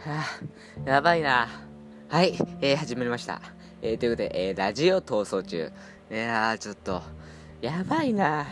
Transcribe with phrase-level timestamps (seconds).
[0.00, 0.24] は
[0.86, 1.46] あ、やばいな。
[2.08, 3.42] はい、えー、始まりました。
[3.82, 5.70] えー、ということで、えー、ラジオ逃走中。
[6.10, 7.02] いやー、ちょっと、
[7.60, 8.46] やばいな。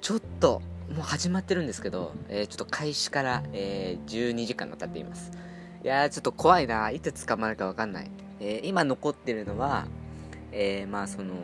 [0.00, 5.30] ちょっと、もう始まってるんですけど、えー、ちょっと開始から、えー、12時間が経っています。
[5.84, 6.90] いやー、ちょっと怖いな。
[6.90, 8.10] いつ捕まるかわかんない。
[8.40, 9.86] えー、今残ってるのは、
[10.52, 11.34] えー、まあその、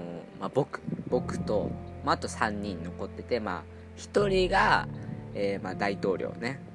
[0.41, 1.71] まあ僕、僕と、
[2.03, 3.63] まああと3人残ってて、まあ
[3.99, 4.89] 1人が、
[5.35, 6.70] えー、まあ大統領ね。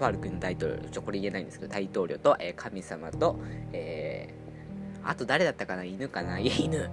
[0.00, 3.38] とある国の大統領、ちょ、これ言えないんですけど、大統領と、えー、神様と、
[3.72, 6.40] えー、あと誰だったかな犬かな？
[6.40, 6.88] いや、犬っ。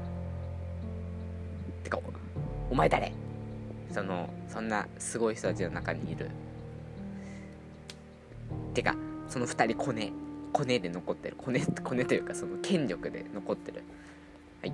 [1.84, 2.00] てか、
[2.70, 3.12] お前誰？
[3.92, 6.30] その、そんなすごい人たちの中にいる。
[8.74, 8.96] てか、
[9.28, 10.12] その二人コネ。
[10.54, 11.36] コネで残ってる。
[11.38, 13.84] コネ、コネというか、その権力で残ってる。
[14.62, 14.74] はい。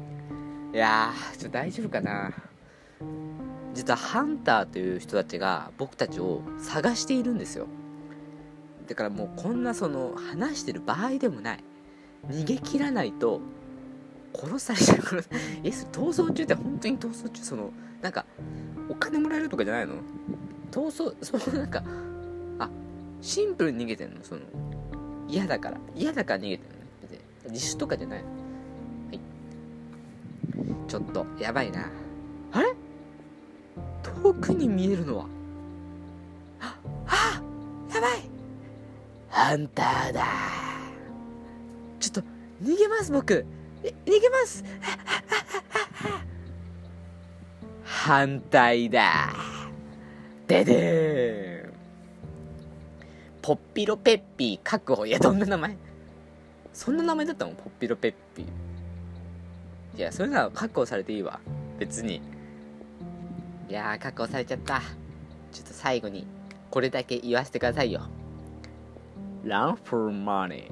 [0.73, 2.34] いやー、ちょっと大丈夫かな？
[3.73, 7.67] 実はハンターという人たちが僕たちを探しているんですよ。
[8.94, 11.63] だからもうこんなその話してる場合でもない。
[12.30, 13.41] 逃げ切らないと
[14.36, 14.99] 殺されちゃう
[15.66, 17.44] え逃走中って本当に逃走中？
[17.44, 17.71] その
[18.04, 18.27] なんか
[18.90, 19.96] お金もらえるとかじゃないの？
[20.70, 21.84] 逃走そのなんか
[22.60, 22.70] あ
[23.20, 24.24] シンプルに逃げてんの？
[24.24, 24.41] その
[25.27, 25.80] 嫌だから。
[25.96, 26.70] 嫌だから逃げてん
[27.48, 28.27] の自首とかじゃないの。
[28.27, 29.20] はい。
[30.88, 31.90] ちょっとやばいな。
[32.52, 32.76] あれ？
[34.04, 35.26] 遠くに見えるのは。
[39.34, 40.27] ハンターだ。
[41.99, 42.21] ちょっと
[42.62, 43.45] 逃げます僕。
[43.84, 44.63] 逃げます。
[47.84, 49.34] 反対だ。
[50.48, 51.73] ででん。
[53.41, 55.07] ポッピロペッピー確保。
[55.07, 55.77] いやどんな名前？
[56.71, 57.53] そんな名前だったの？
[57.53, 59.97] ポッピロペッピー。
[59.97, 61.40] いやそれなら確保されていいわ。
[61.79, 62.21] 別に。
[63.68, 64.79] いやー確保されちゃった。
[65.51, 66.28] ちょっと最後に
[66.69, 68.01] これだけ言わせてくださいよ
[69.46, 70.69] Run for money